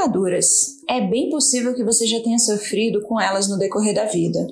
Queimaduras. 0.00 0.78
É 0.88 0.98
bem 0.98 1.28
possível 1.28 1.74
que 1.74 1.84
você 1.84 2.06
já 2.06 2.20
tenha 2.20 2.38
sofrido 2.38 3.02
com 3.02 3.20
elas 3.20 3.48
no 3.48 3.58
decorrer 3.58 3.94
da 3.94 4.06
vida. 4.06 4.46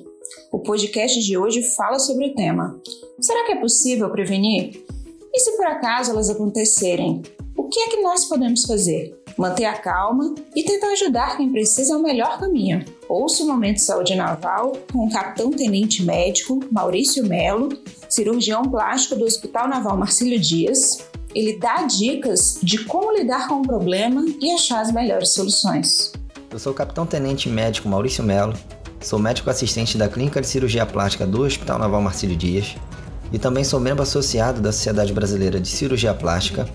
O 0.52 0.58
podcast 0.58 1.18
de 1.22 1.38
hoje 1.38 1.62
fala 1.74 1.98
sobre 1.98 2.26
o 2.26 2.34
tema. 2.34 2.78
Será 3.18 3.46
que 3.46 3.52
é 3.52 3.60
possível 3.60 4.10
prevenir? 4.10 4.84
E 5.32 5.40
se 5.40 5.56
por 5.56 5.64
acaso 5.64 6.10
elas 6.10 6.28
acontecerem, 6.28 7.22
o 7.56 7.66
que 7.66 7.80
é 7.80 7.88
que 7.88 8.02
nós 8.02 8.26
podemos 8.26 8.64
fazer? 8.64 9.18
Manter 9.38 9.64
a 9.64 9.78
calma 9.78 10.34
e 10.54 10.62
tentar 10.64 10.92
ajudar 10.92 11.38
quem 11.38 11.50
precisa 11.50 11.94
é 11.94 11.96
o 11.96 12.02
melhor 12.02 12.38
caminho. 12.38 12.84
Ouça 13.08 13.42
o 13.42 13.46
Momento 13.46 13.76
de 13.76 13.82
Saúde 13.84 14.14
Naval 14.14 14.72
com 14.92 15.06
o 15.06 15.10
Capitão 15.10 15.50
Tenente 15.50 16.02
Médico 16.02 16.60
Maurício 16.70 17.24
Melo, 17.26 17.70
cirurgião 18.08 18.62
plástico 18.62 19.16
do 19.16 19.24
Hospital 19.24 19.68
Naval 19.68 19.96
Marcílio 19.96 20.40
Dias, 20.40 21.06
ele 21.34 21.58
dá 21.58 21.82
dicas 21.82 22.58
de 22.62 22.84
como 22.84 23.12
lidar 23.12 23.48
com 23.48 23.56
o 23.56 23.62
problema 23.62 24.24
e 24.40 24.50
achar 24.52 24.80
as 24.80 24.90
melhores 24.90 25.30
soluções. 25.30 26.12
Eu 26.50 26.58
sou 26.58 26.72
o 26.72 26.74
capitão 26.74 27.04
tenente 27.04 27.48
médico 27.48 27.88
Maurício 27.88 28.24
Melo, 28.24 28.54
sou 29.00 29.18
médico 29.18 29.50
assistente 29.50 29.98
da 29.98 30.08
Clínica 30.08 30.40
de 30.40 30.46
Cirurgia 30.46 30.86
Plástica 30.86 31.26
do 31.26 31.42
Hospital 31.42 31.78
Naval 31.78 32.00
Marcílio 32.00 32.36
Dias 32.36 32.74
e 33.32 33.38
também 33.38 33.62
sou 33.62 33.78
membro 33.78 34.02
associado 34.02 34.60
da 34.60 34.72
Sociedade 34.72 35.12
Brasileira 35.12 35.60
de 35.60 35.68
Cirurgia 35.68 36.14
Plástica. 36.14 36.68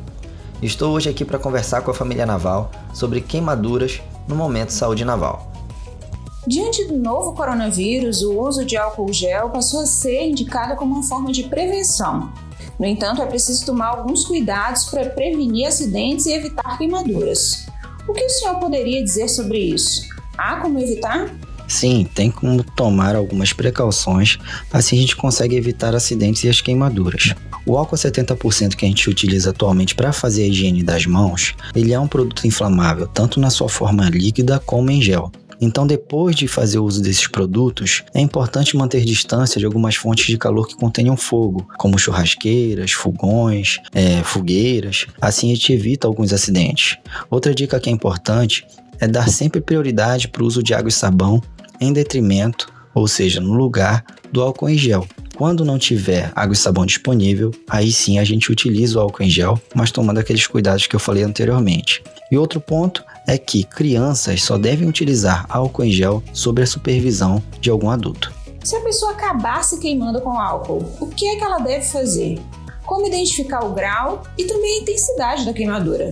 Estou 0.61 0.93
hoje 0.93 1.09
aqui 1.09 1.25
para 1.25 1.39
conversar 1.39 1.81
com 1.81 1.91
a 1.91 1.93
família 1.93 2.25
naval 2.25 2.71
sobre 2.93 3.19
queimaduras 3.21 4.01
no 4.27 4.35
momento 4.35 4.69
saúde 4.69 5.03
naval. 5.03 5.52
Diante 6.45 6.85
do 6.85 6.97
novo 6.97 7.33
coronavírus, 7.33 8.21
o 8.21 8.39
uso 8.39 8.65
de 8.65 8.75
álcool 8.75 9.13
gel 9.13 9.49
passou 9.49 9.81
a 9.81 9.85
ser 9.85 10.27
indicado 10.27 10.75
como 10.75 10.93
uma 10.93 11.03
forma 11.03 11.31
de 11.31 11.43
prevenção 11.43 12.31
no 12.79 12.85
entanto, 12.85 13.21
é 13.21 13.25
preciso 13.25 13.65
tomar 13.65 13.87
alguns 13.87 14.25
cuidados 14.25 14.85
para 14.85 15.09
prevenir 15.09 15.67
acidentes 15.67 16.25
e 16.25 16.33
evitar 16.33 16.77
queimaduras. 16.77 17.65
O 18.07 18.13
que 18.13 18.25
o 18.25 18.29
senhor 18.29 18.55
poderia 18.55 19.03
dizer 19.03 19.29
sobre 19.29 19.59
isso? 19.59 20.07
Há 20.37 20.57
como 20.57 20.79
evitar? 20.79 21.33
Sim, 21.67 22.07
tem 22.13 22.29
como 22.29 22.63
tomar 22.63 23.15
algumas 23.15 23.53
precauções, 23.53 24.37
assim 24.71 24.97
a 24.97 25.01
gente 25.01 25.15
consegue 25.15 25.55
evitar 25.55 25.95
acidentes 25.95 26.43
e 26.43 26.49
as 26.49 26.59
queimaduras. 26.59 27.33
O 27.65 27.77
álcool 27.77 27.95
70% 27.95 28.75
que 28.75 28.85
a 28.85 28.89
gente 28.89 29.09
utiliza 29.09 29.51
atualmente 29.51 29.95
para 29.95 30.11
fazer 30.11 30.43
a 30.43 30.47
higiene 30.47 30.83
das 30.83 31.05
mãos, 31.05 31.55
ele 31.73 31.93
é 31.93 31.99
um 31.99 32.07
produto 32.07 32.45
inflamável 32.45 33.07
tanto 33.07 33.39
na 33.39 33.49
sua 33.49 33.69
forma 33.69 34.09
líquida 34.09 34.59
como 34.59 34.91
em 34.91 35.01
gel. 35.01 35.31
Então, 35.63 35.87
depois 35.87 36.35
de 36.35 36.47
fazer 36.47 36.79
uso 36.79 37.01
desses 37.01 37.27
produtos, 37.27 38.03
é 38.13 38.19
importante 38.19 38.75
manter 38.75 39.05
distância 39.05 39.59
de 39.59 39.65
algumas 39.65 39.95
fontes 39.95 40.25
de 40.25 40.37
calor 40.37 40.67
que 40.67 40.75
contenham 40.75 41.15
fogo, 41.15 41.65
como 41.77 41.97
churrasqueiras, 41.97 42.91
fogões, 42.91 43.79
é, 43.93 44.21
fogueiras. 44.23 45.07
Assim, 45.21 45.51
a 45.51 45.55
gente 45.55 45.71
evita 45.71 46.05
alguns 46.05 46.33
acidentes. 46.33 46.97
Outra 47.29 47.55
dica 47.55 47.79
que 47.79 47.89
é 47.89 47.93
importante 47.93 48.67
é 48.99 49.07
dar 49.07 49.29
sempre 49.29 49.61
prioridade 49.61 50.27
para 50.27 50.43
o 50.43 50.45
uso 50.45 50.61
de 50.61 50.73
água 50.73 50.89
e 50.89 50.91
sabão 50.91 51.41
em 51.79 51.93
detrimento, 51.93 52.67
ou 52.93 53.07
seja, 53.07 53.39
no 53.39 53.53
lugar 53.53 54.03
do 54.31 54.41
álcool 54.41 54.69
em 54.69 54.77
gel. 54.77 55.07
Quando 55.35 55.65
não 55.65 55.79
tiver 55.79 56.31
água 56.35 56.53
e 56.53 56.57
sabão 56.57 56.85
disponível, 56.85 57.51
aí 57.67 57.91
sim 57.91 58.19
a 58.19 58.23
gente 58.23 58.51
utiliza 58.51 58.99
o 58.99 59.01
álcool 59.01 59.23
em 59.23 59.29
gel, 59.29 59.59
mas 59.73 59.91
tomando 59.91 60.19
aqueles 60.19 60.45
cuidados 60.45 60.87
que 60.87 60.95
eu 60.95 60.99
falei 60.99 61.23
anteriormente. 61.23 62.03
E 62.31 62.37
outro 62.37 62.59
ponto 62.61 63.03
é 63.27 63.37
que 63.37 63.63
crianças 63.63 64.43
só 64.43 64.57
devem 64.57 64.87
utilizar 64.87 65.45
álcool 65.49 65.83
em 65.83 65.91
gel 65.91 66.23
sob 66.33 66.61
a 66.61 66.67
supervisão 66.67 67.41
de 67.59 67.69
algum 67.69 67.89
adulto. 67.89 68.33
Se 68.63 68.75
a 68.75 68.81
pessoa 68.81 69.11
acabar 69.11 69.63
se 69.63 69.79
queimando 69.79 70.21
com 70.21 70.39
álcool, 70.39 70.85
o 70.99 71.07
que 71.07 71.27
é 71.27 71.35
que 71.35 71.43
ela 71.43 71.59
deve 71.59 71.85
fazer? 71.85 72.39
Como 72.85 73.07
identificar 73.07 73.65
o 73.65 73.73
grau 73.73 74.23
e 74.37 74.45
também 74.45 74.79
a 74.79 74.81
intensidade 74.81 75.45
da 75.45 75.53
queimadura? 75.53 76.11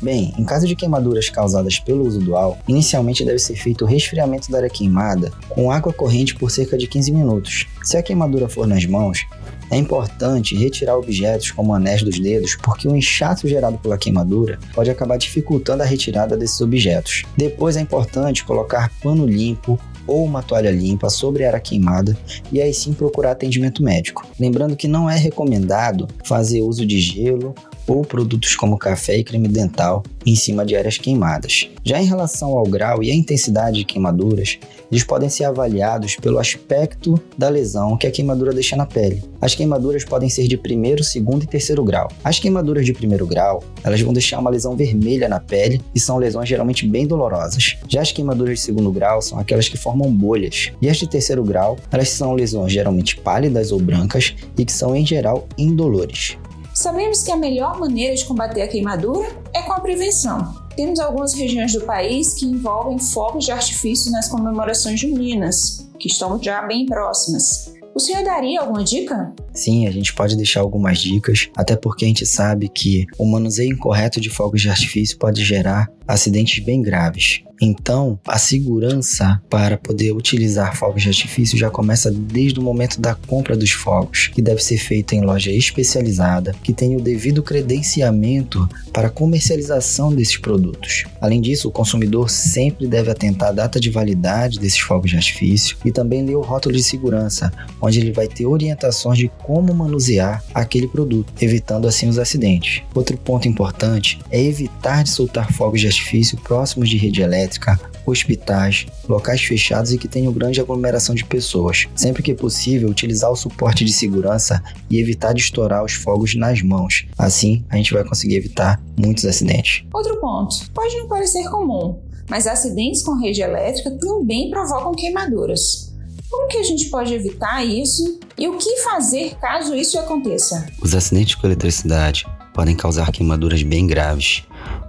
Bem, 0.00 0.32
em 0.38 0.44
caso 0.44 0.66
de 0.66 0.74
queimaduras 0.74 1.28
causadas 1.28 1.78
pelo 1.78 2.06
uso 2.06 2.34
álcool, 2.34 2.62
inicialmente 2.66 3.24
deve 3.24 3.38
ser 3.38 3.54
feito 3.54 3.84
o 3.84 3.88
resfriamento 3.88 4.50
da 4.50 4.58
área 4.58 4.70
queimada 4.70 5.30
com 5.48 5.70
água 5.70 5.92
corrente 5.92 6.34
por 6.34 6.50
cerca 6.50 6.78
de 6.78 6.86
15 6.86 7.12
minutos. 7.12 7.66
Se 7.82 7.96
a 7.96 8.02
queimadura 8.02 8.48
for 8.48 8.66
nas 8.66 8.86
mãos, 8.86 9.26
é 9.70 9.76
importante 9.76 10.56
retirar 10.56 10.96
objetos 10.96 11.50
como 11.52 11.74
anéis 11.74 12.02
dos 12.02 12.18
dedos, 12.18 12.56
porque 12.56 12.88
o 12.88 12.96
inchaço 12.96 13.46
gerado 13.46 13.78
pela 13.78 13.98
queimadura 13.98 14.58
pode 14.74 14.90
acabar 14.90 15.16
dificultando 15.16 15.82
a 15.82 15.86
retirada 15.86 16.36
desses 16.36 16.60
objetos. 16.60 17.22
Depois 17.36 17.76
é 17.76 17.80
importante 17.80 18.44
colocar 18.44 18.90
pano 19.00 19.24
limpo 19.26 19.78
ou 20.06 20.24
uma 20.24 20.42
toalha 20.42 20.72
limpa 20.72 21.08
sobre 21.08 21.44
a 21.44 21.48
área 21.48 21.60
queimada 21.60 22.16
e 22.50 22.60
aí 22.60 22.74
sim 22.74 22.92
procurar 22.92 23.30
atendimento 23.30 23.82
médico. 23.82 24.26
Lembrando 24.40 24.74
que 24.74 24.88
não 24.88 25.08
é 25.08 25.16
recomendado 25.16 26.08
fazer 26.24 26.62
uso 26.62 26.84
de 26.84 26.98
gelo 26.98 27.54
ou 27.90 28.02
produtos 28.02 28.54
como 28.54 28.78
café 28.78 29.18
e 29.18 29.24
creme 29.24 29.48
dental 29.48 30.04
em 30.24 30.36
cima 30.36 30.64
de 30.64 30.76
áreas 30.76 30.96
queimadas. 30.96 31.68
Já 31.84 32.00
em 32.00 32.06
relação 32.06 32.50
ao 32.50 32.64
grau 32.64 33.02
e 33.02 33.10
a 33.10 33.14
intensidade 33.14 33.78
de 33.78 33.84
queimaduras, 33.84 34.58
eles 34.92 35.02
podem 35.02 35.28
ser 35.28 35.44
avaliados 35.44 36.14
pelo 36.16 36.38
aspecto 36.38 37.20
da 37.36 37.48
lesão 37.48 37.96
que 37.96 38.06
a 38.06 38.10
queimadura 38.10 38.52
deixa 38.52 38.76
na 38.76 38.86
pele. 38.86 39.24
As 39.40 39.54
queimaduras 39.54 40.04
podem 40.04 40.28
ser 40.28 40.46
de 40.46 40.56
primeiro, 40.56 41.02
segundo 41.02 41.42
e 41.42 41.46
terceiro 41.46 41.82
grau. 41.82 42.08
As 42.22 42.38
queimaduras 42.38 42.84
de 42.84 42.92
primeiro 42.92 43.26
grau, 43.26 43.64
elas 43.82 44.00
vão 44.00 44.12
deixar 44.12 44.38
uma 44.38 44.50
lesão 44.50 44.76
vermelha 44.76 45.28
na 45.28 45.40
pele 45.40 45.82
e 45.92 45.98
são 45.98 46.18
lesões 46.18 46.48
geralmente 46.48 46.86
bem 46.86 47.06
dolorosas. 47.06 47.76
Já 47.88 48.02
as 48.02 48.12
queimaduras 48.12 48.60
de 48.60 48.64
segundo 48.64 48.92
grau 48.92 49.20
são 49.20 49.38
aquelas 49.38 49.68
que 49.68 49.76
formam 49.76 50.12
bolhas. 50.12 50.70
E 50.80 50.88
as 50.88 50.98
de 50.98 51.08
terceiro 51.08 51.42
grau, 51.42 51.76
elas 51.90 52.10
são 52.10 52.34
lesões 52.34 52.72
geralmente 52.72 53.16
pálidas 53.16 53.72
ou 53.72 53.80
brancas 53.80 54.36
e 54.56 54.64
que 54.64 54.72
são 54.72 54.94
em 54.94 55.04
geral 55.04 55.48
indolores. 55.58 56.36
Sabemos 56.80 57.22
que 57.22 57.30
a 57.30 57.36
melhor 57.36 57.78
maneira 57.78 58.14
de 58.14 58.24
combater 58.24 58.62
a 58.62 58.66
queimadura 58.66 59.28
é 59.54 59.60
com 59.60 59.74
a 59.74 59.80
prevenção. 59.80 60.54
Temos 60.74 60.98
algumas 60.98 61.34
regiões 61.34 61.74
do 61.74 61.82
país 61.82 62.32
que 62.32 62.46
envolvem 62.46 62.98
fogos 62.98 63.44
de 63.44 63.52
artifício 63.52 64.10
nas 64.10 64.28
comemorações 64.28 64.98
juninas, 64.98 65.86
que 65.98 66.08
estão 66.08 66.42
já 66.42 66.62
bem 66.62 66.86
próximas. 66.86 67.74
O 67.94 68.00
senhor 68.00 68.24
daria 68.24 68.62
alguma 68.62 68.82
dica? 68.82 69.30
Sim, 69.52 69.86
a 69.86 69.90
gente 69.90 70.14
pode 70.14 70.34
deixar 70.36 70.60
algumas 70.60 70.98
dicas, 71.00 71.50
até 71.54 71.76
porque 71.76 72.06
a 72.06 72.08
gente 72.08 72.24
sabe 72.24 72.66
que 72.66 73.04
o 73.18 73.26
manuseio 73.26 73.74
incorreto 73.74 74.18
de 74.18 74.30
fogos 74.30 74.62
de 74.62 74.70
artifício 74.70 75.18
pode 75.18 75.44
gerar 75.44 75.86
acidentes 76.08 76.64
bem 76.64 76.80
graves. 76.80 77.42
Então, 77.60 78.18
a 78.26 78.38
segurança 78.38 79.40
para 79.50 79.76
poder 79.76 80.12
utilizar 80.12 80.74
fogos 80.74 81.02
de 81.02 81.08
artifício 81.08 81.58
já 81.58 81.68
começa 81.68 82.10
desde 82.10 82.58
o 82.58 82.62
momento 82.62 82.98
da 83.00 83.14
compra 83.14 83.56
dos 83.56 83.70
fogos, 83.70 84.28
que 84.28 84.40
deve 84.40 84.62
ser 84.62 84.78
feita 84.78 85.14
em 85.14 85.20
loja 85.20 85.52
especializada, 85.52 86.54
que 86.62 86.72
tenha 86.72 86.96
o 86.96 87.02
devido 87.02 87.42
credenciamento 87.42 88.66
para 88.92 89.10
comercialização 89.10 90.14
desses 90.14 90.38
produtos. 90.38 91.04
Além 91.20 91.40
disso, 91.40 91.68
o 91.68 91.72
consumidor 91.72 92.30
sempre 92.30 92.86
deve 92.86 93.10
atentar 93.10 93.50
à 93.50 93.52
data 93.52 93.78
de 93.78 93.90
validade 93.90 94.58
desses 94.58 94.80
fogos 94.80 95.10
de 95.10 95.16
artifício 95.16 95.76
e 95.84 95.92
também 95.92 96.24
ler 96.24 96.36
o 96.36 96.40
rótulo 96.40 96.74
de 96.74 96.82
segurança, 96.82 97.52
onde 97.80 98.00
ele 98.00 98.12
vai 98.12 98.26
ter 98.26 98.46
orientações 98.46 99.18
de 99.18 99.28
como 99.42 99.74
manusear 99.74 100.42
aquele 100.54 100.88
produto, 100.88 101.32
evitando 101.40 101.86
assim 101.86 102.08
os 102.08 102.18
acidentes. 102.18 102.82
Outro 102.94 103.18
ponto 103.18 103.46
importante 103.46 104.18
é 104.30 104.42
evitar 104.42 105.04
de 105.04 105.10
soltar 105.10 105.52
fogos 105.52 105.80
de 105.80 105.86
artifício 105.86 106.38
próximos 106.38 106.88
de 106.88 106.96
rede 106.96 107.22
elétrica, 107.50 107.80
hospitais, 108.06 108.86
locais 109.08 109.42
fechados 109.42 109.92
e 109.92 109.98
que 109.98 110.08
tenham 110.08 110.32
grande 110.32 110.60
aglomeração 110.60 111.14
de 111.14 111.24
pessoas. 111.24 111.86
Sempre 111.94 112.22
que 112.22 112.34
possível, 112.34 112.88
utilizar 112.88 113.30
o 113.30 113.36
suporte 113.36 113.84
de 113.84 113.92
segurança 113.92 114.62
e 114.88 114.98
evitar 114.98 115.32
de 115.32 115.40
estourar 115.40 115.84
os 115.84 115.92
fogos 115.92 116.34
nas 116.34 116.62
mãos. 116.62 117.06
Assim, 117.18 117.64
a 117.68 117.76
gente 117.76 117.92
vai 117.92 118.04
conseguir 118.04 118.36
evitar 118.36 118.80
muitos 118.96 119.24
acidentes. 119.24 119.84
Outro 119.92 120.20
ponto: 120.20 120.70
pode 120.72 120.96
não 120.96 121.08
parecer 121.08 121.48
comum, 121.50 121.98
mas 122.28 122.46
acidentes 122.46 123.02
com 123.02 123.18
rede 123.18 123.42
elétrica 123.42 123.90
também 123.90 124.50
provocam 124.50 124.92
queimaduras. 124.92 125.90
Como 126.30 126.46
que 126.46 126.58
a 126.58 126.62
gente 126.62 126.88
pode 126.90 127.12
evitar 127.12 127.64
isso 127.64 128.20
e 128.38 128.46
o 128.46 128.56
que 128.56 128.76
fazer 128.78 129.34
caso 129.40 129.74
isso 129.74 129.98
aconteça? 129.98 130.64
Os 130.80 130.94
acidentes 130.94 131.34
com 131.34 131.46
eletricidade 131.46 132.24
podem 132.54 132.76
causar 132.76 133.10
queimaduras 133.10 133.64
bem 133.64 133.84
graves, 133.84 134.44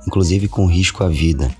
inclusive 0.05 0.47
com 0.47 0.67
risco 0.67 1.03
à 1.03 1.07
vida. 1.07 1.51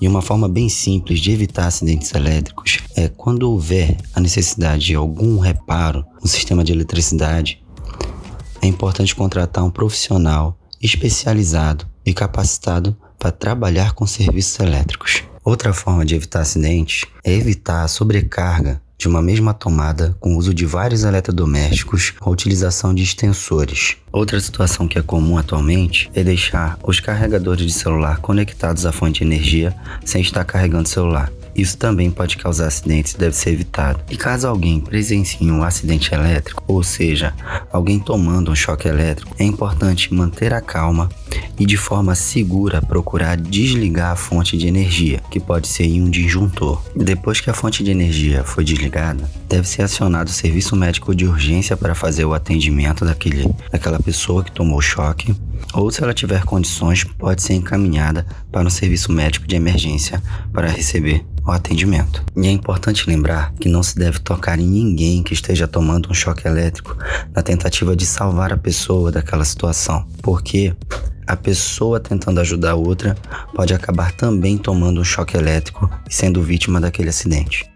E 0.00 0.06
uma 0.06 0.20
forma 0.20 0.48
bem 0.48 0.68
simples 0.68 1.20
de 1.20 1.30
evitar 1.30 1.66
acidentes 1.66 2.12
elétricos 2.12 2.80
é 2.94 3.08
quando 3.08 3.50
houver 3.50 3.96
a 4.14 4.20
necessidade 4.20 4.86
de 4.86 4.94
algum 4.94 5.38
reparo 5.38 6.04
no 6.20 6.28
sistema 6.28 6.62
de 6.62 6.72
eletricidade, 6.72 7.62
é 8.60 8.66
importante 8.66 9.14
contratar 9.14 9.64
um 9.64 9.70
profissional 9.70 10.58
especializado 10.82 11.86
e 12.04 12.12
capacitado 12.12 12.96
para 13.18 13.32
trabalhar 13.32 13.92
com 13.92 14.06
serviços 14.06 14.58
elétricos. 14.60 15.22
Outra 15.42 15.72
forma 15.72 16.04
de 16.04 16.14
evitar 16.14 16.40
acidentes 16.40 17.04
é 17.24 17.32
evitar 17.32 17.84
a 17.84 17.88
sobrecarga 17.88 18.82
de 18.98 19.08
uma 19.08 19.20
mesma 19.20 19.52
tomada 19.52 20.16
com 20.18 20.34
o 20.34 20.38
uso 20.38 20.54
de 20.54 20.64
vários 20.64 21.04
eletrodomésticos 21.04 22.14
a 22.20 22.30
utilização 22.30 22.94
de 22.94 23.02
extensores. 23.02 23.96
Outra 24.10 24.40
situação 24.40 24.88
que 24.88 24.98
é 24.98 25.02
comum 25.02 25.36
atualmente 25.36 26.10
é 26.14 26.24
deixar 26.24 26.78
os 26.82 27.00
carregadores 27.00 27.66
de 27.66 27.72
celular 27.72 28.18
conectados 28.18 28.86
à 28.86 28.92
fonte 28.92 29.18
de 29.18 29.24
energia 29.24 29.74
sem 30.04 30.22
estar 30.22 30.44
carregando 30.44 30.84
o 30.84 30.90
celular. 30.90 31.30
Isso 31.56 31.78
também 31.78 32.10
pode 32.10 32.36
causar 32.36 32.66
acidentes 32.66 33.14
e 33.14 33.18
deve 33.18 33.34
ser 33.34 33.50
evitado. 33.50 34.00
E 34.10 34.16
caso 34.16 34.46
alguém 34.46 34.80
presencie 34.80 35.50
um 35.50 35.62
acidente 35.62 36.14
elétrico, 36.14 36.62
ou 36.66 36.82
seja, 36.82 37.32
alguém 37.72 37.98
tomando 37.98 38.50
um 38.50 38.54
choque 38.54 38.86
elétrico, 38.86 39.34
é 39.38 39.44
importante 39.44 40.12
manter 40.12 40.52
a 40.52 40.60
calma 40.60 41.08
e 41.58 41.64
de 41.64 41.76
forma 41.76 42.14
segura 42.14 42.82
procurar 42.82 43.36
desligar 43.36 44.12
a 44.12 44.16
fonte 44.16 44.56
de 44.56 44.66
energia, 44.66 45.22
que 45.30 45.40
pode 45.40 45.68
ser 45.68 45.84
em 45.84 46.02
um 46.02 46.10
disjuntor. 46.10 46.82
Depois 46.94 47.40
que 47.40 47.48
a 47.48 47.54
fonte 47.54 47.82
de 47.82 47.90
energia 47.90 48.44
foi 48.44 48.64
desligada, 48.64 49.28
deve 49.48 49.66
ser 49.66 49.82
acionado 49.82 50.28
o 50.28 50.32
serviço 50.32 50.76
médico 50.76 51.14
de 51.14 51.26
urgência 51.26 51.76
para 51.76 51.94
fazer 51.94 52.24
o 52.24 52.34
atendimento 52.34 53.04
daquele, 53.04 53.48
daquela 53.70 53.98
pessoa 53.98 54.44
que 54.44 54.52
tomou 54.52 54.80
choque, 54.80 55.34
ou 55.74 55.90
se 55.90 56.02
ela 56.02 56.14
tiver 56.14 56.44
condições, 56.44 57.04
pode 57.04 57.42
ser 57.42 57.54
encaminhada 57.54 58.26
para 58.50 58.66
um 58.66 58.70
serviço 58.70 59.12
médico 59.12 59.46
de 59.46 59.56
emergência 59.56 60.22
para 60.52 60.68
receber 60.68 61.24
o 61.46 61.50
atendimento. 61.50 62.24
E 62.36 62.46
é 62.46 62.50
importante 62.50 63.08
lembrar 63.08 63.52
que 63.54 63.68
não 63.68 63.82
se 63.82 63.96
deve 63.96 64.18
tocar 64.18 64.58
em 64.58 64.66
ninguém 64.66 65.22
que 65.22 65.34
esteja 65.34 65.68
tomando 65.68 66.10
um 66.10 66.14
choque 66.14 66.46
elétrico 66.46 66.96
na 67.34 67.42
tentativa 67.42 67.94
de 67.94 68.04
salvar 68.04 68.52
a 68.52 68.56
pessoa 68.56 69.12
daquela 69.12 69.44
situação, 69.44 70.06
porque 70.22 70.74
a 71.26 71.36
pessoa 71.36 71.98
tentando 72.00 72.40
ajudar 72.40 72.72
a 72.72 72.76
outra 72.76 73.16
pode 73.54 73.74
acabar 73.74 74.12
também 74.12 74.56
tomando 74.56 75.00
um 75.00 75.04
choque 75.04 75.36
elétrico 75.36 75.90
e 76.08 76.14
sendo 76.14 76.42
vítima 76.42 76.80
daquele 76.80 77.08
acidente. 77.08 77.68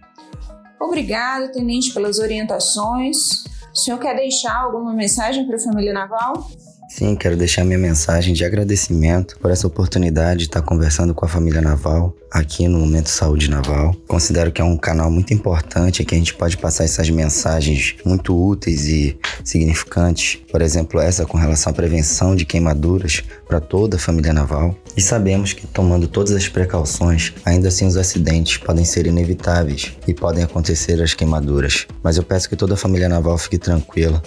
Obrigado, 0.81 1.53
tenente, 1.53 1.93
pelas 1.93 2.19
orientações. 2.19 3.45
O 3.73 3.79
senhor 3.79 3.99
quer 3.99 4.17
deixar 4.17 4.57
alguma 4.57 4.93
mensagem 4.93 5.47
para 5.47 5.57
a 5.57 5.61
família 5.61 5.93
naval? 5.93 6.51
Sim, 6.91 7.15
quero 7.15 7.37
deixar 7.37 7.65
minha 7.65 7.79
mensagem 7.79 8.35
de 8.35 8.45
agradecimento 8.45 9.39
por 9.39 9.53
essa 9.53 9.65
oportunidade 9.65 10.41
de 10.41 10.45
estar 10.47 10.61
conversando 10.61 11.15
com 11.15 11.25
a 11.25 11.29
família 11.29 11.63
Naval 11.63 12.13
aqui 12.29 12.67
no 12.67 12.81
Momento 12.81 13.09
Saúde 13.09 13.49
Naval. 13.49 13.95
Considero 14.09 14.51
que 14.51 14.61
é 14.61 14.65
um 14.65 14.77
canal 14.77 15.09
muito 15.09 15.33
importante 15.33 16.05
que 16.05 16.17
a 16.17 16.19
gente 16.19 16.35
pode 16.35 16.57
passar 16.57 16.83
essas 16.83 17.09
mensagens 17.09 17.95
muito 18.05 18.37
úteis 18.37 18.87
e 18.89 19.17
significantes. 19.45 20.41
Por 20.51 20.61
exemplo, 20.61 21.01
essa 21.01 21.25
com 21.25 21.39
relação 21.39 21.71
à 21.71 21.75
prevenção 21.75 22.35
de 22.35 22.45
queimaduras 22.45 23.23
para 23.47 23.61
toda 23.61 23.97
a 23.97 24.01
família 24.01 24.33
naval. 24.33 24.77
E 24.97 25.01
sabemos 25.01 25.53
que 25.53 25.69
tomando 25.69 26.09
todas 26.09 26.33
as 26.33 26.49
precauções, 26.49 27.33
ainda 27.45 27.69
assim 27.69 27.87
os 27.87 27.97
acidentes 27.97 28.57
podem 28.57 28.85
ser 28.85 29.07
inevitáveis 29.07 29.93
e 30.09 30.13
podem 30.13 30.43
acontecer 30.43 31.01
as 31.01 31.15
queimaduras. 31.15 31.87
Mas 32.03 32.17
eu 32.17 32.25
peço 32.25 32.49
que 32.49 32.57
toda 32.57 32.75
a 32.75 32.77
família 32.77 33.09
naval 33.09 33.39
fique 33.39 33.59
tranquila, 33.59 34.21